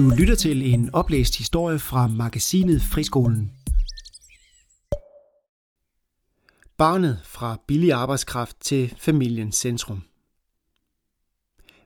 Du 0.00 0.08
lytter 0.08 0.34
til 0.34 0.74
en 0.74 0.90
oplæst 0.92 1.38
historie 1.38 1.78
fra 1.78 2.06
magasinet 2.06 2.82
Friskolen. 2.82 3.52
Barnet 6.78 7.20
fra 7.24 7.58
billig 7.66 7.92
arbejdskraft 7.92 8.56
til 8.60 8.94
familiens 8.98 9.56
centrum. 9.56 10.02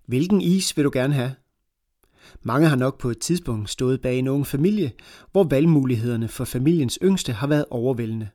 Hvilken 0.07 0.41
is 0.41 0.77
vil 0.77 0.85
du 0.85 0.91
gerne 0.93 1.15
have? 1.15 1.35
Mange 2.43 2.69
har 2.69 2.77
nok 2.77 2.99
på 2.99 3.11
et 3.11 3.19
tidspunkt 3.19 3.71
stået 3.71 4.01
bag 4.01 4.19
en 4.19 4.29
ung 4.29 4.47
familie, 4.47 4.93
hvor 5.33 5.45
valgmulighederne 5.45 6.29
for 6.29 6.45
familiens 6.45 6.99
yngste 7.03 7.33
har 7.33 7.47
været 7.47 7.65
overvældende. 7.71 8.29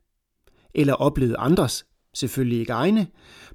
Eller 0.76 0.94
oplevet 0.94 1.36
andres, 1.40 1.86
selvfølgelig 2.14 2.60
ikke 2.60 2.74
egne, 2.74 3.08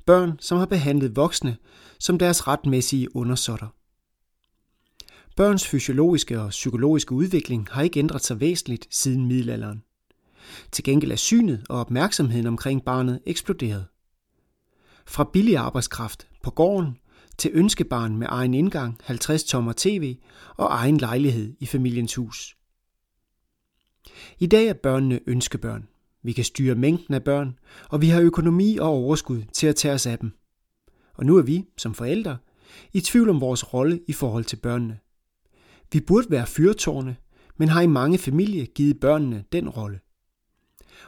børn, 0.06 0.38
som 0.40 0.58
har 0.58 0.66
behandlet 0.66 1.16
voksne 1.16 1.56
som 1.98 2.18
deres 2.18 2.48
retmæssige 2.48 3.16
undersåtter. 3.16 3.68
Børns 5.36 5.66
fysiologiske 5.68 6.40
og 6.40 6.48
psykologiske 6.48 7.12
udvikling 7.12 7.68
har 7.70 7.82
ikke 7.82 7.98
ændret 7.98 8.24
sig 8.24 8.40
væsentligt 8.40 8.86
siden 8.90 9.26
middelalderen. 9.26 9.82
Til 10.72 10.84
gengæld 10.84 11.12
er 11.12 11.16
synet 11.16 11.64
og 11.68 11.80
opmærksomheden 11.80 12.46
omkring 12.46 12.84
barnet 12.84 13.20
eksploderet. 13.26 13.86
Fra 15.06 15.30
billig 15.32 15.56
arbejdskraft 15.56 16.28
på 16.42 16.50
gården 16.50 16.98
til 17.38 17.50
ønskebarn 17.54 18.16
med 18.16 18.26
egen 18.30 18.54
indgang, 18.54 18.98
50 19.02 19.44
tommer 19.44 19.72
tv 19.76 20.16
og 20.56 20.66
egen 20.70 20.96
lejlighed 20.96 21.56
i 21.60 21.66
familiens 21.66 22.14
hus. 22.14 22.56
I 24.38 24.46
dag 24.46 24.66
er 24.66 24.74
børnene 24.74 25.20
ønskebørn. 25.26 25.88
Vi 26.22 26.32
kan 26.32 26.44
styre 26.44 26.74
mængden 26.74 27.14
af 27.14 27.24
børn, 27.24 27.58
og 27.88 28.00
vi 28.00 28.08
har 28.08 28.20
økonomi 28.20 28.76
og 28.76 28.88
overskud 28.88 29.42
til 29.52 29.66
at 29.66 29.76
tage 29.76 29.94
os 29.94 30.06
af 30.06 30.18
dem. 30.18 30.32
Og 31.14 31.26
nu 31.26 31.36
er 31.36 31.42
vi, 31.42 31.64
som 31.76 31.94
forældre, 31.94 32.36
i 32.92 33.00
tvivl 33.00 33.28
om 33.28 33.40
vores 33.40 33.74
rolle 33.74 34.00
i 34.08 34.12
forhold 34.12 34.44
til 34.44 34.56
børnene. 34.56 34.98
Vi 35.92 36.00
burde 36.00 36.30
være 36.30 36.46
fyrtårne, 36.46 37.16
men 37.56 37.68
har 37.68 37.80
i 37.80 37.86
mange 37.86 38.18
familier 38.18 38.66
givet 38.66 39.00
børnene 39.00 39.44
den 39.52 39.68
rolle. 39.68 40.00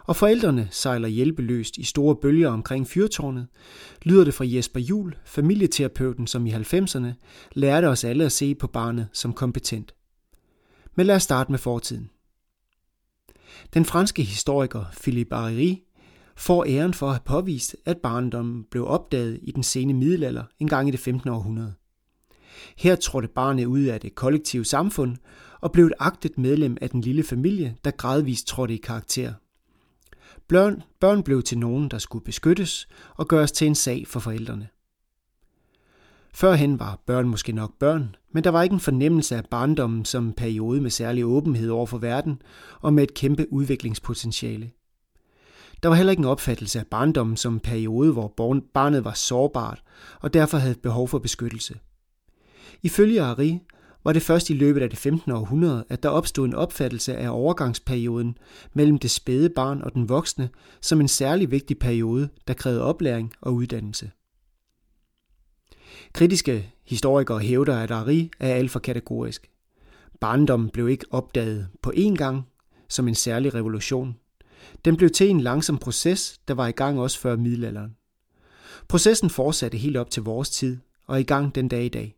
Og 0.04 0.16
forældrene 0.16 0.68
sejler 0.70 1.08
hjælpeløst 1.08 1.76
i 1.76 1.84
store 1.84 2.16
bølger 2.16 2.48
omkring 2.48 2.86
fyrtårnet, 2.88 3.46
lyder 4.02 4.24
det 4.24 4.34
fra 4.34 4.44
Jesper 4.48 4.80
Jul, 4.80 5.16
familieterapeuten, 5.24 6.26
som 6.26 6.46
i 6.46 6.52
90'erne 6.52 7.12
lærte 7.52 7.88
os 7.88 8.04
alle 8.04 8.24
at 8.24 8.32
se 8.32 8.54
på 8.54 8.66
barnet 8.66 9.08
som 9.12 9.32
kompetent. 9.32 9.94
Men 10.94 11.06
lad 11.06 11.16
os 11.16 11.22
starte 11.22 11.52
med 11.52 11.58
fortiden. 11.58 12.10
Den 13.74 13.84
franske 13.84 14.22
historiker 14.22 14.84
Philippe 15.02 15.34
Ariry 15.34 15.74
får 16.36 16.64
æren 16.68 16.94
for 16.94 17.06
at 17.06 17.12
have 17.12 17.22
påvist, 17.24 17.76
at 17.84 17.98
barndommen 18.02 18.64
blev 18.70 18.86
opdaget 18.86 19.40
i 19.42 19.50
den 19.50 19.62
sene 19.62 19.94
middelalder 19.94 20.44
engang 20.58 20.88
i 20.88 20.90
det 20.90 21.00
15. 21.00 21.30
århundrede. 21.30 21.74
Her 22.76 22.96
trådte 22.96 23.28
barnet 23.28 23.64
ud 23.64 23.82
af 23.82 24.00
det 24.00 24.14
kollektive 24.14 24.64
samfund 24.64 25.16
og 25.60 25.72
blev 25.72 25.86
et 25.86 25.92
agtet 25.98 26.38
medlem 26.38 26.76
af 26.80 26.90
den 26.90 27.00
lille 27.00 27.22
familie, 27.22 27.76
der 27.84 27.90
gradvist 27.90 28.46
trådte 28.46 28.74
i 28.74 28.76
karakter. 28.76 29.32
Børn, 30.48 30.82
børn 31.00 31.22
blev 31.22 31.42
til 31.42 31.58
nogen, 31.58 31.88
der 31.88 31.98
skulle 31.98 32.24
beskyttes 32.24 32.88
og 33.14 33.28
gøres 33.28 33.52
til 33.52 33.66
en 33.66 33.74
sag 33.74 34.06
for 34.06 34.20
forældrene. 34.20 34.68
Førhen 36.34 36.78
var 36.78 37.02
børn 37.06 37.28
måske 37.28 37.52
nok 37.52 37.78
børn, 37.78 38.16
men 38.32 38.44
der 38.44 38.50
var 38.50 38.62
ikke 38.62 38.74
en 38.74 38.80
fornemmelse 38.80 39.36
af 39.36 39.44
barndommen 39.50 40.04
som 40.04 40.26
en 40.26 40.32
periode 40.32 40.80
med 40.80 40.90
særlig 40.90 41.24
åbenhed 41.24 41.70
over 41.70 41.86
for 41.86 41.98
verden 41.98 42.42
og 42.80 42.92
med 42.94 43.02
et 43.02 43.14
kæmpe 43.14 43.52
udviklingspotentiale. 43.52 44.70
Der 45.82 45.88
var 45.88 45.96
heller 45.96 46.10
ikke 46.10 46.20
en 46.20 46.26
opfattelse 46.26 46.78
af 46.80 46.86
barndommen 46.86 47.36
som 47.36 47.54
en 47.54 47.60
periode, 47.60 48.12
hvor 48.12 48.34
barnet 48.74 49.04
var 49.04 49.12
sårbart 49.12 49.82
og 50.20 50.34
derfor 50.34 50.58
havde 50.58 50.74
behov 50.82 51.08
for 51.08 51.18
beskyttelse. 51.18 51.78
Ifølge 52.82 53.22
Ari 53.22 53.58
var 54.04 54.12
det 54.12 54.22
først 54.22 54.50
i 54.50 54.54
løbet 54.54 54.82
af 54.82 54.90
det 54.90 54.98
15. 54.98 55.32
århundrede, 55.32 55.84
at 55.88 56.02
der 56.02 56.08
opstod 56.08 56.46
en 56.46 56.54
opfattelse 56.54 57.16
af 57.16 57.28
overgangsperioden 57.30 58.38
mellem 58.74 58.98
det 58.98 59.10
spæde 59.10 59.50
barn 59.50 59.82
og 59.82 59.94
den 59.94 60.08
voksne 60.08 60.48
som 60.80 61.00
en 61.00 61.08
særlig 61.08 61.50
vigtig 61.50 61.78
periode, 61.78 62.28
der 62.48 62.54
krævede 62.54 62.82
oplæring 62.82 63.32
og 63.40 63.54
uddannelse. 63.54 64.10
Kritiske 66.12 66.72
historikere 66.86 67.38
hævder, 67.38 67.78
at 67.78 67.90
Ari 67.90 68.30
er 68.40 68.54
alt 68.54 68.70
for 68.70 68.78
kategorisk. 68.78 69.50
Barndommen 70.20 70.70
blev 70.70 70.88
ikke 70.88 71.06
opdaget 71.10 71.68
på 71.82 71.92
én 71.96 72.14
gang 72.14 72.42
som 72.88 73.08
en 73.08 73.14
særlig 73.14 73.54
revolution. 73.54 74.16
Den 74.84 74.96
blev 74.96 75.10
til 75.10 75.30
en 75.30 75.40
langsom 75.40 75.78
proces, 75.78 76.40
der 76.48 76.54
var 76.54 76.66
i 76.66 76.72
gang 76.72 77.00
også 77.00 77.18
før 77.18 77.36
middelalderen. 77.36 77.96
Processen 78.88 79.30
fortsatte 79.30 79.78
helt 79.78 79.96
op 79.96 80.10
til 80.10 80.22
vores 80.22 80.50
tid 80.50 80.78
og 81.06 81.14
er 81.14 81.20
i 81.20 81.22
gang 81.22 81.54
den 81.54 81.68
dag 81.68 81.84
i 81.84 81.88
dag. 81.88 82.15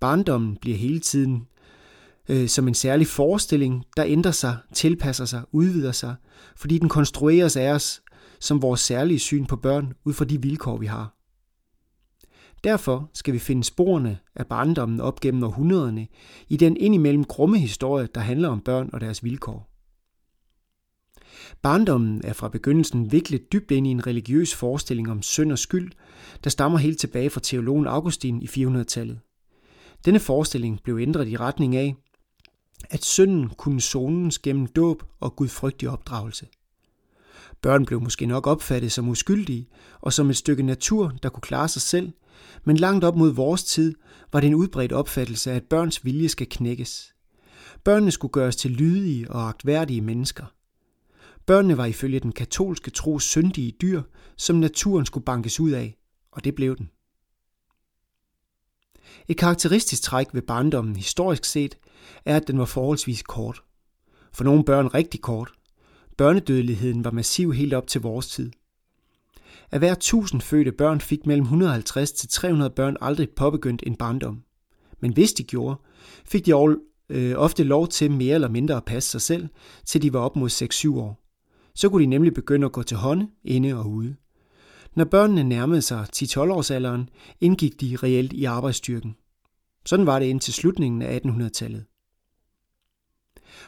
Barndommen 0.00 0.56
bliver 0.56 0.76
hele 0.76 1.00
tiden 1.00 1.46
øh, 2.28 2.48
som 2.48 2.68
en 2.68 2.74
særlig 2.74 3.06
forestilling, 3.06 3.84
der 3.96 4.04
ændrer 4.06 4.32
sig, 4.32 4.56
tilpasser 4.72 5.24
sig, 5.24 5.42
udvider 5.52 5.92
sig, 5.92 6.14
fordi 6.56 6.78
den 6.78 6.88
konstrueres 6.88 7.56
af 7.56 7.70
os 7.70 8.02
som 8.40 8.62
vores 8.62 8.80
særlige 8.80 9.18
syn 9.18 9.46
på 9.46 9.56
børn 9.56 9.92
ud 10.04 10.12
fra 10.12 10.24
de 10.24 10.42
vilkår, 10.42 10.76
vi 10.76 10.86
har. 10.86 11.14
Derfor 12.64 13.10
skal 13.14 13.34
vi 13.34 13.38
finde 13.38 13.64
sporene 13.64 14.18
af 14.34 14.46
barndommen 14.46 15.00
op 15.00 15.20
gennem 15.20 15.42
århundrederne 15.42 16.06
i 16.48 16.56
den 16.56 16.76
indimellem 16.76 17.24
grumme 17.24 17.58
historie, 17.58 18.08
der 18.14 18.20
handler 18.20 18.48
om 18.48 18.60
børn 18.60 18.90
og 18.92 19.00
deres 19.00 19.24
vilkår. 19.24 19.70
Barndommen 21.62 22.20
er 22.24 22.32
fra 22.32 22.48
begyndelsen 22.48 23.12
viklet 23.12 23.52
dybt 23.52 23.70
ind 23.70 23.86
i 23.86 23.90
en 23.90 24.06
religiøs 24.06 24.54
forestilling 24.54 25.10
om 25.10 25.22
synd 25.22 25.52
og 25.52 25.58
skyld, 25.58 25.92
der 26.44 26.50
stammer 26.50 26.78
helt 26.78 26.98
tilbage 26.98 27.30
fra 27.30 27.40
teologen 27.40 27.86
Augustin 27.86 28.42
i 28.42 28.46
400-tallet. 28.46 29.20
Denne 30.04 30.20
forestilling 30.20 30.80
blev 30.82 30.98
ændret 30.98 31.28
i 31.28 31.36
retning 31.36 31.76
af, 31.76 31.96
at 32.90 33.04
synden 33.04 33.48
kunne 33.48 33.80
zones 33.80 34.38
gennem 34.38 34.66
dåb 34.66 35.02
og 35.20 35.36
gudfrygtig 35.36 35.90
opdragelse. 35.90 36.46
Børn 37.60 37.86
blev 37.86 38.00
måske 38.00 38.26
nok 38.26 38.46
opfattet 38.46 38.92
som 38.92 39.08
uskyldige 39.08 39.68
og 40.00 40.12
som 40.12 40.30
et 40.30 40.36
stykke 40.36 40.62
natur, 40.62 41.12
der 41.22 41.28
kunne 41.28 41.40
klare 41.40 41.68
sig 41.68 41.82
selv, 41.82 42.12
men 42.64 42.76
langt 42.76 43.04
op 43.04 43.16
mod 43.16 43.30
vores 43.30 43.64
tid 43.64 43.94
var 44.32 44.40
det 44.40 44.46
en 44.46 44.54
udbredt 44.54 44.92
opfattelse 44.92 45.50
af, 45.50 45.56
at 45.56 45.64
børns 45.64 46.04
vilje 46.04 46.28
skal 46.28 46.46
knækkes. 46.50 47.14
Børnene 47.84 48.10
skulle 48.10 48.32
gøres 48.32 48.56
til 48.56 48.70
lydige 48.70 49.30
og 49.30 49.48
agtværdige 49.48 50.00
mennesker. 50.00 50.44
Børnene 51.46 51.76
var 51.76 51.86
ifølge 51.86 52.20
den 52.20 52.32
katolske 52.32 52.90
tro 52.90 53.18
syndige 53.18 53.70
dyr, 53.70 54.02
som 54.36 54.56
naturen 54.56 55.06
skulle 55.06 55.24
bankes 55.24 55.60
ud 55.60 55.70
af, 55.70 55.96
og 56.32 56.44
det 56.44 56.54
blev 56.54 56.76
den. 56.76 56.90
Et 59.28 59.36
karakteristisk 59.36 60.02
træk 60.02 60.26
ved 60.32 60.42
barndommen 60.42 60.96
historisk 60.96 61.44
set 61.44 61.78
er, 62.24 62.36
at 62.36 62.48
den 62.48 62.58
var 62.58 62.64
forholdsvis 62.64 63.22
kort. 63.22 63.62
For 64.32 64.44
nogle 64.44 64.64
børn 64.64 64.86
rigtig 64.86 65.20
kort. 65.20 65.52
Børnedødeligheden 66.16 67.04
var 67.04 67.10
massiv 67.10 67.52
helt 67.52 67.74
op 67.74 67.86
til 67.86 68.00
vores 68.00 68.28
tid. 68.28 68.50
Af 69.70 69.78
hver 69.78 69.92
1000 69.92 70.40
fødte 70.40 70.72
børn 70.72 71.00
fik 71.00 71.26
mellem 71.26 71.42
150 71.42 72.12
til 72.12 72.28
300 72.28 72.70
børn 72.70 72.96
aldrig 73.00 73.28
påbegyndt 73.30 73.82
en 73.86 73.96
barndom. 73.96 74.42
Men 75.00 75.12
hvis 75.12 75.32
de 75.32 75.44
gjorde, 75.44 75.80
fik 76.24 76.46
de 76.46 76.76
øh, 77.08 77.34
ofte 77.36 77.64
lov 77.64 77.88
til 77.88 78.10
mere 78.10 78.34
eller 78.34 78.48
mindre 78.48 78.76
at 78.76 78.84
passe 78.84 79.10
sig 79.10 79.20
selv, 79.20 79.48
til 79.86 80.02
de 80.02 80.12
var 80.12 80.20
op 80.20 80.36
mod 80.36 80.50
6-7 80.96 80.98
år. 80.98 81.20
Så 81.74 81.88
kunne 81.88 82.02
de 82.02 82.10
nemlig 82.10 82.34
begynde 82.34 82.64
at 82.64 82.72
gå 82.72 82.82
til 82.82 82.96
hånd, 82.96 83.28
inde 83.44 83.74
og 83.74 83.90
ude. 83.90 84.16
Når 84.94 85.04
børnene 85.04 85.44
nærmede 85.44 85.82
sig 85.82 86.06
10-12-årsalderen, 86.16 87.08
indgik 87.40 87.80
de 87.80 87.96
reelt 88.02 88.32
i 88.32 88.44
arbejdsstyrken. 88.44 89.16
Sådan 89.86 90.06
var 90.06 90.18
det 90.18 90.26
indtil 90.26 90.54
slutningen 90.54 91.02
af 91.02 91.20
1800-tallet. 91.24 91.84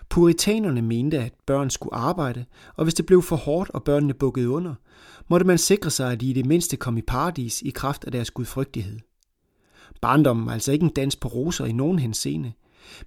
Puritanerne 0.08 0.82
mente, 0.82 1.18
at 1.18 1.34
børn 1.46 1.70
skulle 1.70 1.94
arbejde, 1.94 2.44
og 2.74 2.84
hvis 2.84 2.94
det 2.94 3.06
blev 3.06 3.22
for 3.22 3.36
hårdt 3.36 3.70
og 3.70 3.84
børnene 3.84 4.14
bukkede 4.14 4.48
under, 4.48 4.74
måtte 5.28 5.46
man 5.46 5.58
sikre 5.58 5.90
sig, 5.90 6.12
at 6.12 6.20
de 6.20 6.30
i 6.30 6.32
det 6.32 6.46
mindste 6.46 6.76
kom 6.76 6.96
i 6.96 7.02
paradis 7.02 7.62
i 7.62 7.70
kraft 7.70 8.04
af 8.04 8.12
deres 8.12 8.30
gudfrygtighed. 8.30 8.98
Barndommen 10.00 10.46
var 10.46 10.52
altså 10.52 10.72
ikke 10.72 10.84
en 10.84 10.92
dans 10.92 11.16
på 11.16 11.28
roser 11.28 11.64
i 11.64 11.72
nogen 11.72 11.98
henseende, 11.98 12.52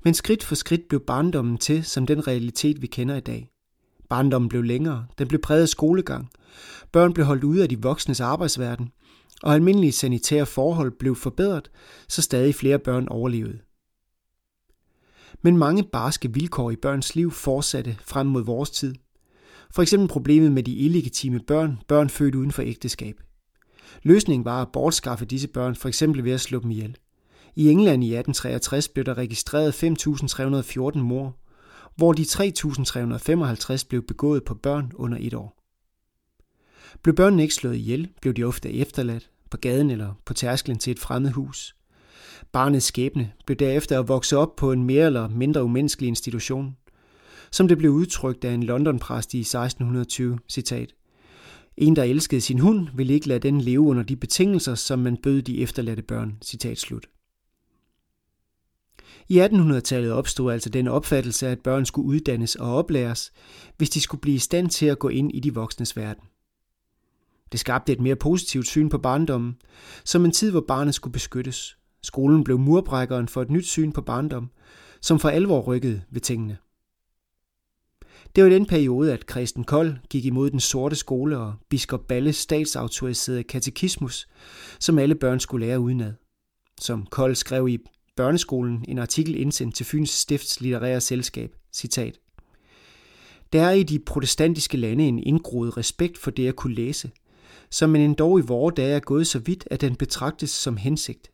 men 0.04 0.14
skridt 0.14 0.44
for 0.44 0.56
skridt 0.56 0.88
blev 0.88 1.02
barndommen 1.06 1.58
til 1.58 1.84
som 1.84 2.08
den 2.08 2.28
realitet, 2.28 2.82
vi 2.82 2.88
kender 2.88 3.16
i 3.16 3.20
dag. 3.20 3.50
Barndommen 4.10 4.50
blev 4.50 4.64
længere, 4.64 5.06
den 5.18 5.28
blev 5.28 5.42
præget 5.42 5.62
af 5.62 5.70
skolegang. 5.70 6.30
Børn 6.92 7.14
blev 7.14 7.26
holdt 7.26 7.44
ude 7.44 7.64
af 7.64 7.70
de 7.70 7.82
voksnes 7.82 8.20
arbejdsverden, 8.20 8.92
og 9.44 9.54
almindelige 9.54 9.92
sanitære 9.92 10.46
forhold 10.46 10.92
blev 10.92 11.16
forbedret, 11.16 11.72
så 12.08 12.22
stadig 12.22 12.56
flere 12.56 12.80
børn 12.80 13.08
overlevede. 13.08 13.60
Men 15.42 15.58
mange 15.58 15.84
barske 15.84 16.34
vilkår 16.34 16.72
i 16.72 16.76
børns 16.76 17.16
liv 17.16 17.32
fortsatte 17.32 17.98
frem 18.02 18.28
mod 18.28 18.44
vores 18.44 18.70
tid. 18.70 18.96
For 19.72 19.82
eksempel 19.82 20.10
problemet 20.10 20.52
med 20.52 20.64
de 20.64 20.74
illegitime 20.74 21.40
børn, 21.40 21.80
børn 21.88 22.10
født 22.10 22.36
uden 22.36 22.52
for 22.52 22.62
ægteskab. 22.62 23.22
Løsningen 24.04 24.46
var 24.46 24.62
at 24.62 24.72
bortskaffe 24.74 25.26
disse 25.26 25.48
børn, 25.48 25.76
for 25.76 25.88
eksempel 25.88 26.24
ved 26.24 26.32
at 26.32 26.42
slå 26.42 26.60
dem 26.60 26.72
ihjel. 26.72 26.98
I 27.56 27.70
England 27.70 28.04
i 28.04 28.08
1863 28.08 28.88
blev 28.88 29.06
der 29.06 29.18
registreret 29.18 29.84
5.314 29.84 31.00
mor, 31.00 31.36
hvor 32.00 32.14
de 32.14 32.22
3.355 32.22 33.88
blev 33.90 34.02
begået 34.02 34.44
på 34.44 34.54
børn 34.54 34.92
under 34.96 35.18
et 35.22 35.34
år. 35.34 35.56
Blev 37.02 37.16
børnene 37.16 37.42
ikke 37.42 37.56
slået 37.56 37.76
ihjel, 37.76 38.08
blev 38.22 38.34
de 38.34 38.44
ofte 38.44 38.74
efterladt 38.74 39.30
på 39.52 39.58
gaden 39.58 39.92
eller 39.92 40.14
på 40.26 40.34
tærsklen 40.34 40.78
til 40.78 40.92
et 40.92 41.00
fremmed 41.00 41.32
hus. 41.32 41.76
Barnets 42.52 42.86
skæbne 42.86 43.32
blev 43.46 43.58
derefter 43.58 44.00
at 44.00 44.08
vokse 44.08 44.38
op 44.38 44.56
på 44.56 44.72
en 44.72 44.84
mere 44.84 45.06
eller 45.06 45.28
mindre 45.28 45.64
umenneskelig 45.64 46.08
institution. 46.08 46.78
Som 47.52 47.68
det 47.68 47.78
blev 47.78 47.92
udtrykt 47.92 48.46
af 48.46 48.52
en 48.52 48.64
London-præst 48.64 49.34
i 49.34 49.40
1620, 49.40 50.40
citat. 50.50 50.94
En, 51.78 51.96
der 51.96 52.04
elskede 52.04 52.42
sin 52.42 52.60
hund, 52.60 52.88
ville 52.96 53.14
ikke 53.14 53.28
lade 53.28 53.40
den 53.40 53.62
leve 53.62 53.82
under 53.82 54.04
de 54.04 54.16
betingelser, 54.16 54.76
som 54.76 55.00
man 55.00 55.18
bød 55.18 55.42
de 55.42 55.62
efterladte 55.62 56.04
børn. 56.04 56.38
Citat 56.42 56.78
slut. 56.78 57.08
I 59.28 59.40
1800-tallet 59.40 60.12
opstod 60.12 60.52
altså 60.52 60.70
den 60.70 60.88
opfattelse, 60.88 61.48
at 61.48 61.60
børn 61.60 61.86
skulle 61.86 62.08
uddannes 62.08 62.56
og 62.56 62.76
oplæres, 62.76 63.32
hvis 63.78 63.90
de 63.90 64.02
skulle 64.02 64.22
blive 64.22 64.36
i 64.36 64.40
stand 64.40 64.70
til 64.70 64.86
at 64.86 65.00
gå 65.00 65.10
ind 65.10 65.32
i 65.36 65.40
de 65.40 65.54
voksnes 65.54 65.98
verden. 65.98 66.24
Det 67.52 67.60
skabte 67.60 67.94
et 67.94 68.00
mere 68.00 68.16
positivt 68.16 68.68
syn 68.68 68.90
på 68.90 68.98
barndommen, 68.98 69.56
som 70.04 70.26
en 70.26 70.32
tid, 70.32 70.52
hvor 70.52 70.66
barnet 70.68 70.96
skulle 70.96 71.14
beskyttes. 71.14 71.78
Skolen 72.04 72.44
blev 72.44 72.60
murbrækkeren 72.60 73.28
for 73.28 73.42
et 73.42 73.50
nyt 73.50 73.66
syn 73.66 73.92
på 73.92 74.02
barndom, 74.02 74.50
som 75.02 75.20
for 75.20 75.30
alvor 75.30 75.62
rykkede 75.62 76.02
ved 76.10 76.22
tingene. 76.22 76.58
Det 78.36 78.44
var 78.44 78.50
i 78.50 78.54
den 78.54 78.66
periode, 78.66 79.14
at 79.14 79.26
Christen 79.30 79.64
Kold 79.64 79.98
gik 80.10 80.26
imod 80.26 80.50
den 80.50 80.60
sorte 80.60 80.96
skole 80.96 81.38
og 81.38 81.54
biskop 81.70 82.08
Balles 82.08 82.36
statsautoriserede 82.36 83.44
katekismus, 83.44 84.28
som 84.80 85.00
alle 85.00 85.16
børn 85.16 85.40
skulle 85.40 85.66
lære 85.66 85.80
udenad. 85.80 86.14
Som 86.82 87.06
Kold 87.06 87.36
skrev 87.36 87.68
i 87.68 87.78
Børneskolen 88.20 88.86
en 88.88 88.98
artikel 88.98 89.36
indsendt 89.36 89.76
til 89.76 89.86
Fyns 89.86 90.10
Stifts 90.10 90.62
litterære 90.62 91.02
selskab. 91.02 91.56
Citat. 91.74 92.20
Der 93.54 93.62
er 93.62 93.72
i 93.72 93.84
de 93.84 94.00
protestantiske 94.00 94.78
lande 94.78 95.08
en 95.08 95.20
indgroet 95.20 95.78
respekt 95.78 96.18
for 96.18 96.32
det 96.32 96.48
at 96.48 96.56
kunne 96.56 96.76
læse, 96.76 97.12
som 97.70 97.90
man 97.90 98.02
endda 98.02 98.24
i 98.24 98.42
vore 98.48 98.74
dage 98.78 98.96
er 98.96 99.00
gået 99.00 99.28
så 99.28 99.40
vidt, 99.40 99.68
at 99.72 99.82
den 99.82 99.96
betragtes 99.96 100.50
som 100.50 100.78
hensigt. 100.78 101.32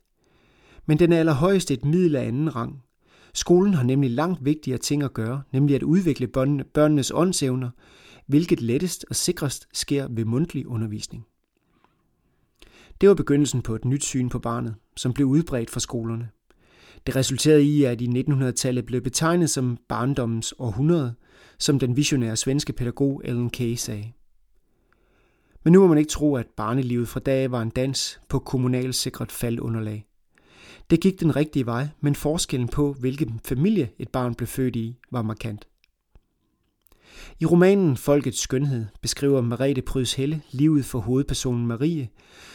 Men 0.86 0.98
den 0.98 1.12
er 1.12 1.18
allerhøjst 1.18 1.70
et 1.70 1.84
middel 1.84 2.16
af 2.16 2.26
anden 2.26 2.56
rang. 2.56 2.82
Skolen 3.34 3.74
har 3.74 3.82
nemlig 3.82 4.10
langt 4.10 4.44
vigtigere 4.44 4.78
ting 4.78 5.02
at 5.02 5.14
gøre, 5.14 5.42
nemlig 5.52 5.76
at 5.76 5.82
udvikle 5.82 6.26
børnenes 6.74 7.12
åndsevner, 7.14 7.70
hvilket 8.26 8.60
lettest 8.60 9.06
og 9.10 9.16
sikrest 9.16 9.68
sker 9.72 10.08
ved 10.10 10.24
mundtlig 10.24 10.66
undervisning. 10.66 11.26
Det 13.00 13.08
var 13.08 13.14
begyndelsen 13.14 13.62
på 13.62 13.74
et 13.74 13.84
nyt 13.84 14.04
syn 14.04 14.28
på 14.28 14.38
barnet, 14.38 14.74
som 14.96 15.12
blev 15.12 15.26
udbredt 15.26 15.70
fra 15.70 15.80
skolerne. 15.80 16.30
Det 17.06 17.16
resulterede 17.16 17.62
i, 17.62 17.84
at 17.84 18.00
i 18.00 18.06
1900-tallet 18.06 18.86
blev 18.86 19.02
betegnet 19.02 19.50
som 19.50 19.78
barndommens 19.88 20.54
århundrede, 20.58 21.14
som 21.58 21.78
den 21.78 21.96
visionære 21.96 22.36
svenske 22.36 22.72
pædagog 22.72 23.22
Ellen 23.24 23.50
Kay 23.50 23.74
sagde. 23.74 24.12
Men 25.64 25.72
nu 25.72 25.80
må 25.80 25.86
man 25.86 25.98
ikke 25.98 26.10
tro, 26.10 26.36
at 26.36 26.46
barnelivet 26.56 27.08
fra 27.08 27.20
dag 27.20 27.50
var 27.50 27.62
en 27.62 27.70
dans 27.70 28.20
på 28.28 28.38
kommunalsikret 28.38 29.32
faldunderlag. 29.32 30.06
Det 30.90 31.00
gik 31.00 31.20
den 31.20 31.36
rigtige 31.36 31.66
vej, 31.66 31.88
men 32.00 32.14
forskellen 32.14 32.68
på, 32.68 32.92
hvilken 32.92 33.40
familie 33.44 33.90
et 33.98 34.08
barn 34.08 34.34
blev 34.34 34.46
født 34.46 34.76
i, 34.76 34.96
var 35.12 35.22
markant. 35.22 35.68
I 37.40 37.46
romanen 37.46 37.96
Folkets 37.96 38.38
skønhed 38.38 38.86
beskriver 39.02 39.40
Merete 39.40 39.82
Pryds 39.82 40.14
Helle 40.14 40.42
livet 40.50 40.84
for 40.84 40.98
hovedpersonen 40.98 41.66
Marie, 41.66 42.08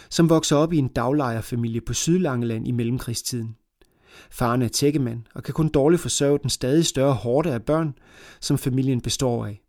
som 0.10 0.30
vokser 0.30 0.56
op 0.56 0.74
i 0.74 0.78
en 0.78 0.88
daglejerfamilie 0.88 1.82
på 1.82 1.94
Sydlangeland 1.94 2.68
i 2.68 2.72
mellemkrigstiden. 2.72 3.56
Faren 4.32 4.62
er 4.62 4.68
tækkemand 4.68 5.24
og 5.34 5.44
kan 5.44 5.54
kun 5.54 5.70
dårligt 5.70 6.02
forsørge 6.02 6.40
den 6.40 6.50
stadig 6.50 6.86
større 6.86 7.14
hårde 7.14 7.54
af 7.54 7.64
børn, 7.64 7.94
som 8.40 8.58
familien 8.58 9.02
består 9.02 9.46
af. 9.46 9.62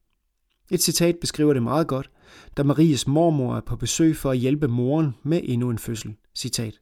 Et 0.70 0.82
citat 0.82 1.16
beskriver 1.20 1.52
det 1.52 1.62
meget 1.62 1.86
godt, 1.86 2.10
da 2.56 2.62
Maries 2.62 3.06
mormor 3.06 3.56
er 3.56 3.60
på 3.60 3.76
besøg 3.76 4.16
for 4.16 4.30
at 4.30 4.38
hjælpe 4.38 4.68
moren 4.68 5.14
med 5.22 5.40
endnu 5.44 5.70
en 5.70 5.78
fødsel. 5.78 6.16
Citat. 6.34 6.80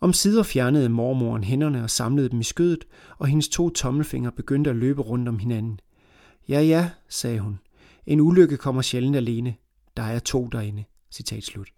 Om 0.00 0.12
sider 0.12 0.42
fjernede 0.42 0.88
mormoren 0.88 1.44
hænderne 1.44 1.82
og 1.82 1.90
samlede 1.90 2.28
dem 2.28 2.40
i 2.40 2.44
skødet, 2.44 2.84
og 3.18 3.26
hendes 3.26 3.48
to 3.48 3.70
tommelfingre 3.70 4.32
begyndte 4.32 4.70
at 4.70 4.76
løbe 4.76 5.02
rundt 5.02 5.28
om 5.28 5.38
hinanden. 5.38 5.80
Ja, 6.48 6.60
ja, 6.60 6.90
sagde 7.08 7.38
hun. 7.38 7.58
En 8.06 8.20
ulykke 8.20 8.56
kommer 8.56 8.82
sjældent 8.82 9.16
alene. 9.16 9.54
Der 9.96 10.02
er 10.02 10.18
to 10.18 10.46
derinde. 10.46 10.84
Citat 11.10 11.44
slut. 11.44 11.68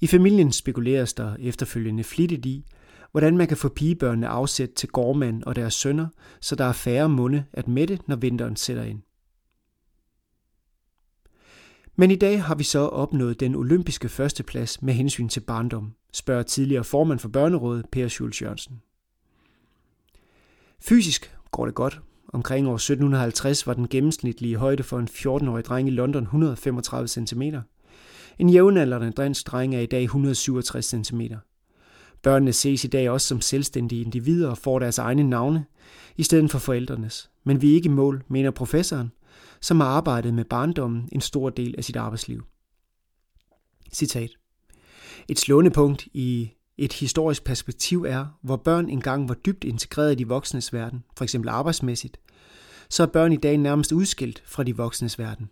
I 0.00 0.06
familien 0.06 0.52
spekuleres 0.52 1.14
der 1.14 1.36
efterfølgende 1.40 2.04
flittigt 2.04 2.46
i, 2.46 2.64
hvordan 3.10 3.36
man 3.36 3.48
kan 3.48 3.56
få 3.56 3.68
pigebørnene 3.68 4.28
afsæt 4.28 4.70
til 4.76 4.88
gårdmand 4.88 5.42
og 5.42 5.56
deres 5.56 5.74
sønner, 5.74 6.08
så 6.40 6.56
der 6.56 6.64
er 6.64 6.72
færre 6.72 7.08
munde 7.08 7.44
at 7.52 7.68
mætte, 7.68 7.98
når 8.06 8.16
vinteren 8.16 8.56
sætter 8.56 8.82
ind. 8.82 9.02
Men 11.96 12.10
i 12.10 12.16
dag 12.16 12.42
har 12.42 12.54
vi 12.54 12.64
så 12.64 12.78
opnået 12.78 13.40
den 13.40 13.54
olympiske 13.54 14.08
førsteplads 14.08 14.82
med 14.82 14.94
hensyn 14.94 15.28
til 15.28 15.40
barndom, 15.40 15.94
spørger 16.12 16.42
tidligere 16.42 16.84
formand 16.84 17.18
for 17.18 17.28
Børnerådet, 17.28 17.86
Per 17.92 18.08
Schulz 18.08 18.42
Jørgensen. 18.42 18.82
Fysisk 20.80 21.36
går 21.50 21.64
det 21.64 21.74
godt. 21.74 22.00
Omkring 22.32 22.68
år 22.68 22.74
1750 22.74 23.66
var 23.66 23.74
den 23.74 23.88
gennemsnitlige 23.88 24.56
højde 24.56 24.82
for 24.82 24.98
en 24.98 25.08
14-årig 25.08 25.64
dreng 25.64 25.88
i 25.88 25.90
London 25.90 26.22
135 26.22 27.08
cm. 27.08 27.42
En 28.38 28.50
jævnaldrende 28.50 29.10
dansk 29.10 29.46
dreng 29.46 29.74
er 29.74 29.80
i 29.80 29.86
dag 29.86 30.02
167 30.02 30.94
cm. 31.06 31.20
Børnene 32.22 32.52
ses 32.52 32.84
i 32.84 32.88
dag 32.88 33.10
også 33.10 33.26
som 33.26 33.40
selvstændige 33.40 34.04
individer 34.04 34.50
og 34.50 34.58
får 34.58 34.78
deres 34.78 34.98
egne 34.98 35.22
navne, 35.22 35.64
i 36.16 36.22
stedet 36.22 36.50
for 36.50 36.58
forældrenes. 36.58 37.30
Men 37.44 37.62
vi 37.62 37.70
er 37.70 37.74
ikke 37.74 37.88
mål, 37.88 38.24
mener 38.28 38.50
professoren, 38.50 39.12
som 39.60 39.80
har 39.80 39.88
arbejdet 39.88 40.34
med 40.34 40.44
barndommen 40.44 41.08
en 41.12 41.20
stor 41.20 41.50
del 41.50 41.74
af 41.78 41.84
sit 41.84 41.96
arbejdsliv. 41.96 42.44
Citat. 43.92 44.30
Et 45.28 45.38
slående 45.38 45.70
punkt 45.70 46.08
i 46.12 46.50
et 46.78 46.92
historisk 46.92 47.44
perspektiv 47.44 48.04
er, 48.04 48.26
hvor 48.42 48.56
børn 48.56 48.88
engang 48.88 49.28
var 49.28 49.34
dybt 49.34 49.64
integreret 49.64 50.12
i 50.12 50.14
de 50.14 50.28
voksnes 50.28 50.72
verden, 50.72 51.04
for 51.16 51.24
eksempel 51.24 51.48
arbejdsmæssigt, 51.48 52.20
så 52.90 53.02
er 53.02 53.06
børn 53.06 53.32
i 53.32 53.36
dag 53.36 53.56
nærmest 53.56 53.92
udskilt 53.92 54.42
fra 54.46 54.62
de 54.62 54.76
voksnes 54.76 55.18
verden. 55.18 55.50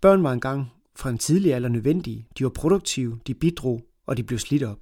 Børn 0.00 0.22
var 0.22 0.32
engang 0.32 0.72
fra 0.96 1.10
en 1.10 1.18
tidlig 1.18 1.54
alder 1.54 1.68
nødvendige, 1.68 2.26
de 2.38 2.44
var 2.44 2.50
produktive, 2.50 3.18
de 3.26 3.34
bidrog, 3.34 3.82
og 4.06 4.16
de 4.16 4.22
blev 4.22 4.38
slidt 4.38 4.62
op. 4.62 4.78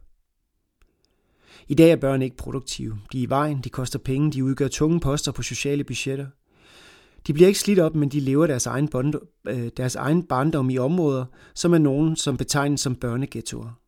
I 1.69 1.75
dag 1.75 1.91
er 1.91 1.97
børn 1.97 2.23
ikke 2.23 2.37
produktive. 2.37 2.99
De 3.13 3.19
er 3.19 3.23
i 3.23 3.29
vejen, 3.29 3.61
de 3.61 3.69
koster 3.69 3.99
penge, 3.99 4.33
de 4.33 4.45
udgør 4.45 4.69
tunge 4.69 5.01
poster 5.01 5.33
på 5.33 5.43
sociale 5.43 5.85
budgetter. 5.85 6.27
De 7.27 7.33
bliver 7.33 7.49
ikke 7.49 7.61
slidt 7.61 7.79
op, 7.79 7.95
men 7.95 8.09
de 8.09 8.21
lever 8.21 8.47
deres 8.47 8.67
egen, 8.67 8.89
bond, 8.89 9.15
øh, 9.49 9.71
deres 9.77 9.97
egen 9.97 10.23
barndom 10.23 10.71
i 10.71 10.79
områder, 10.79 11.25
som 11.55 11.75
er 11.75 11.79
nogen, 11.79 12.17
som 12.17 12.37
betegnes 12.37 12.81
som 12.81 12.95
børneghettoer. 12.95 13.81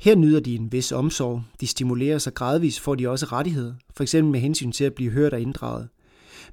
Her 0.00 0.16
nyder 0.16 0.40
de 0.40 0.54
en 0.54 0.72
vis 0.72 0.92
omsorg, 0.92 1.42
de 1.60 1.66
stimulerer 1.66 2.18
sig 2.18 2.34
gradvist, 2.34 2.80
får 2.80 2.94
de 2.94 3.08
også 3.08 3.26
rettigheder, 3.26 3.74
for 3.96 4.02
eksempel 4.02 4.32
med 4.32 4.40
hensyn 4.40 4.72
til 4.72 4.84
at 4.84 4.94
blive 4.94 5.10
hørt 5.10 5.32
og 5.32 5.40
inddraget. 5.40 5.88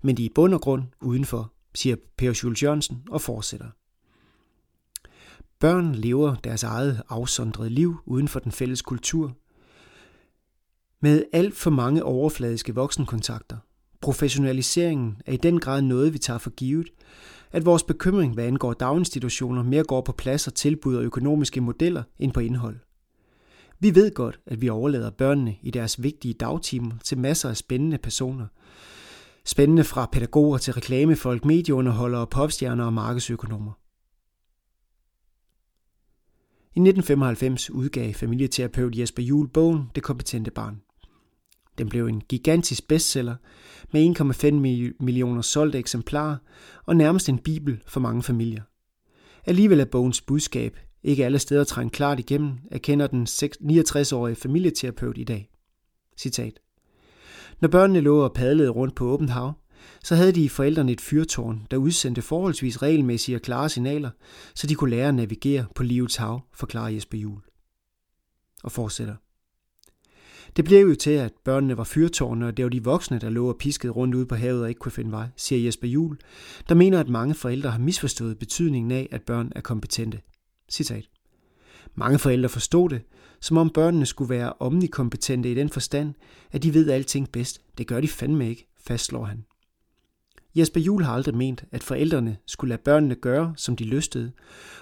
Men 0.02 0.18
de 0.18 0.22
er 0.22 0.26
i 0.26 0.32
bund 0.36 0.54
og 0.54 0.62
grund 0.62 0.84
udenfor, 1.02 1.54
siger 1.76 1.96
Per 2.18 2.34
Schultz 2.34 2.64
Jørgensen 2.64 3.04
og 3.10 3.22
fortsætter. 3.22 3.68
Børn 5.60 5.96
lever 5.96 6.36
deres 6.36 6.64
eget 6.64 7.02
afsondrede 7.10 7.70
liv 7.70 7.96
uden 8.06 8.28
for 8.28 8.40
den 8.40 8.52
fælles 8.52 8.82
kultur, 8.82 9.36
med 11.02 11.24
alt 11.34 11.56
for 11.56 11.70
mange 11.70 12.04
overfladiske 12.04 12.76
voksenkontakter. 12.76 13.58
Professionaliseringen 14.02 15.22
er 15.26 15.34
i 15.34 15.38
den 15.38 15.60
grad 15.60 15.82
noget, 15.82 16.14
vi 16.14 16.18
tager 16.18 16.38
for 16.38 16.50
givet, 16.50 16.88
at 17.52 17.66
vores 17.66 17.84
bekymring, 17.84 18.34
hvad 18.34 18.46
angår 18.46 18.74
daginstitutioner, 18.74 19.64
mere 19.64 19.84
går 19.84 20.02
på 20.02 20.12
plads 20.12 20.48
og 20.48 20.54
tilbud 20.54 20.96
og 20.96 21.04
økonomiske 21.04 21.62
modeller 21.62 22.04
end 22.20 22.32
på 22.32 22.40
indhold. 22.40 22.80
Vi 23.80 23.96
ved 23.96 24.14
godt, 24.14 24.40
at 24.46 24.62
vi 24.62 24.70
overlader 24.70 25.10
børnene 25.10 25.56
i 25.62 25.72
deres 25.72 26.04
vigtige 26.04 26.34
dagtimer 26.34 26.92
til 27.04 27.18
masser 27.18 27.50
af 27.50 27.58
spændende 27.58 27.98
personer. 27.98 28.48
Spændende 29.46 29.84
fra 29.84 30.06
pædagoger 30.12 30.58
til 30.58 30.74
reklamefolk, 30.74 31.46
medieunderholdere, 31.46 32.28
popstjerner 32.28 32.86
og 32.86 32.94
markedsøkonomer. 32.94 33.72
I 36.74 36.80
1995 36.80 37.70
udgav 37.70 38.14
familieterapeut 38.14 38.98
Jesper 38.98 39.24
Juhl 39.24 39.50
bogen 39.50 39.90
Det 39.96 40.04
kompetente 40.04 40.52
barn. 40.52 40.82
Den 41.78 41.90
blev 41.90 42.08
en 42.08 42.22
gigantisk 42.30 42.88
bestseller 42.88 43.36
med 43.92 44.20
1,5 44.20 45.04
millioner 45.04 45.42
solgte 45.42 45.78
eksemplarer 45.78 46.38
og 46.86 46.96
nærmest 46.96 47.30
en 47.30 47.40
bibel 47.40 47.82
for 47.88 48.00
mange 48.00 48.24
familier. 48.24 48.64
Alligevel 49.46 49.80
er 49.80 49.86
bogens 49.86 50.22
budskab 50.22 50.78
ikke 51.04 51.26
alle 51.26 51.40
steder 51.40 51.64
trængt 51.64 51.94
klart 51.94 52.20
igennem, 52.20 52.58
erkender 52.72 53.08
den 53.08 53.24
69-årige 53.24 54.36
familieterapeut 54.36 55.18
i 55.18 55.24
dag. 55.24 55.50
Citat. 56.18 56.60
Når 57.60 57.70
børnene 57.70 58.00
lå 58.00 58.20
og 58.20 58.34
padlede 58.34 58.70
rundt 58.70 58.96
på 58.96 59.06
åbent 59.06 59.30
hav, 59.30 59.54
så 60.04 60.16
havde 60.16 60.32
de 60.32 60.50
forældrene 60.50 60.92
et 60.92 61.02
fyrtårn, 61.02 61.68
der 61.72 61.78
udsendte 61.78 62.22
forholdsvis 62.22 62.82
regelmæssige 62.82 63.38
og 63.38 63.42
klare 63.42 63.70
signaler, 63.70 64.10
så 64.56 64.68
de 64.68 64.76
kunne 64.76 64.90
lære 64.90 65.08
at 65.08 65.16
navigere 65.16 65.66
på 65.76 65.84
livets 65.84 66.16
hav, 66.16 66.42
forklarer 66.54 66.90
Jesper 66.90 67.18
Juhl. 67.18 67.42
Og 68.64 68.72
fortsætter. 68.72 69.16
Det 70.56 70.66
blev 70.66 70.88
jo 70.88 70.96
til, 70.96 71.12
at 71.12 71.34
børnene 71.44 71.78
var 71.78 71.84
fyrtårne, 71.84 72.48
og 72.48 72.58
det 72.58 72.66
var 72.66 72.70
de 72.70 72.84
voksne, 72.84 73.20
der 73.20 73.30
lå 73.30 73.50
og 73.50 73.58
piskede 73.58 73.92
rundt 73.92 74.16
ude 74.16 74.26
på 74.26 74.36
havet 74.36 74.62
og 74.62 74.70
ikke 74.70 74.80
kunne 74.80 74.92
finde 74.92 75.12
vej, 75.12 75.28
siger 75.36 75.66
Jesper 75.66 75.88
Jul, 75.88 76.18
der 76.70 76.76
mener, 76.76 77.00
at 77.00 77.10
mange 77.10 77.36
forældre 77.36 77.72
har 77.72 77.80
misforstået 77.80 78.40
betydningen 78.40 78.92
af, 78.92 79.08
at 79.12 79.22
børn 79.22 79.52
er 79.56 79.62
kompetente. 79.62 80.22
Citat. 80.70 81.10
Mange 81.96 82.20
forældre 82.20 82.50
forstod 82.50 82.90
det, 82.90 83.02
som 83.42 83.58
om 83.58 83.70
børnene 83.70 84.06
skulle 84.06 84.30
være 84.30 84.54
omnikompetente 84.60 85.52
i 85.52 85.56
den 85.56 85.70
forstand, 85.70 86.14
at 86.52 86.64
de 86.64 86.74
ved 86.74 86.90
alting 86.90 87.32
bedst. 87.32 87.62
Det 87.78 87.88
gør 87.88 88.02
de 88.02 88.08
fandme 88.08 88.50
ikke, 88.50 88.68
fastslår 88.88 89.24
han. 89.24 89.46
Jesper 90.56 90.80
Juhl 90.80 91.04
har 91.04 91.14
aldrig 91.14 91.36
ment, 91.36 91.64
at 91.72 91.84
forældrene 91.84 92.38
skulle 92.46 92.70
lade 92.70 92.82
børnene 92.86 93.16
gøre, 93.16 93.54
som 93.58 93.76
de 93.76 93.84
lystede, 93.84 94.32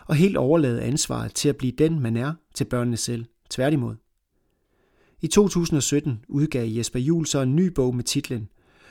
og 0.06 0.16
helt 0.16 0.38
overlade 0.38 0.82
ansvaret 0.82 1.34
til 1.34 1.50
at 1.50 1.58
blive 1.58 1.72
den, 1.72 2.00
man 2.00 2.18
er, 2.18 2.34
til 2.54 2.66
børnene 2.66 2.98
selv. 2.98 3.26
Tværtimod. 3.50 3.96
I 5.22 5.28
2017 5.28 6.26
udgav 6.28 6.68
Jesper 6.68 7.00
Juhl 7.00 7.26
så 7.26 7.42
en 7.42 7.56
ny 7.56 7.68
bog 7.68 7.96
med 7.96 8.04
titlen 8.04 8.50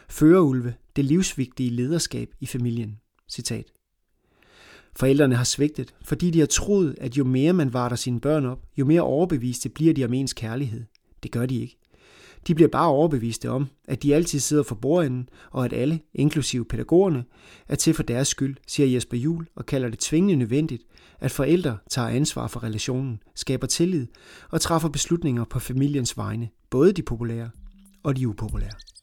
Førerulve, 0.08 0.75
det 0.97 1.04
livsvigtige 1.04 1.70
lederskab 1.70 2.35
i 2.40 2.47
familien. 2.47 3.00
Citat. 3.28 3.64
Forældrene 4.97 5.37
har 5.37 5.44
svigtet, 5.44 5.94
fordi 6.02 6.30
de 6.30 6.38
har 6.38 6.47
troet, 6.47 6.97
at 7.00 7.18
jo 7.18 7.25
mere 7.25 7.52
man 7.52 7.73
varter 7.73 7.97
sine 7.97 8.20
børn 8.20 8.47
op, 8.47 8.66
jo 8.78 8.85
mere 8.85 9.00
overbeviste 9.00 9.68
bliver 9.68 9.94
de 9.94 10.04
om 10.04 10.14
ens 10.14 10.32
kærlighed. 10.32 10.85
Det 11.23 11.30
gør 11.30 11.47
de 11.47 11.61
ikke. 11.61 11.78
De 12.47 12.54
bliver 12.54 12.68
bare 12.68 12.88
overbeviste 12.88 13.50
om, 13.50 13.66
at 13.85 14.02
de 14.02 14.14
altid 14.14 14.38
sidder 14.38 14.62
for 14.62 14.75
bordenden, 14.75 15.28
og 15.50 15.64
at 15.64 15.73
alle, 15.73 16.00
inklusive 16.14 16.64
pædagogerne, 16.64 17.25
er 17.68 17.75
til 17.75 17.95
for 17.95 18.02
deres 18.02 18.28
skyld, 18.28 18.57
siger 18.66 18.87
Jesper 18.87 19.16
Jul 19.16 19.47
og 19.57 19.66
kalder 19.66 19.88
det 19.88 19.99
tvingende 19.99 20.37
nødvendigt, 20.37 20.83
at 21.21 21.30
forældre 21.30 21.78
tager 21.90 22.09
ansvar 22.09 22.47
for 22.47 22.62
relationen, 22.62 23.21
skaber 23.35 23.66
tillid 23.66 24.07
og 24.50 24.61
træffer 24.61 24.88
beslutninger 24.88 25.45
på 25.45 25.59
familiens 25.59 26.16
vegne, 26.16 26.49
både 26.71 26.92
de 26.92 27.02
populære 27.02 27.50
og 28.02 28.16
de 28.16 28.28
upopulære. 28.28 28.97